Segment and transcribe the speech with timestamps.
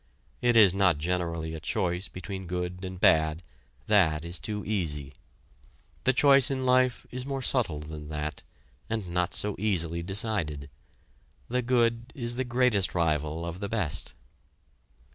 [0.41, 3.43] It is not generally a choice between good and bad
[3.85, 5.13] that is too easy.
[6.05, 8.41] The choice in life is more subtle than that,
[8.89, 10.71] and not so easily decided.
[11.49, 14.15] The good is the greatest rival of the best.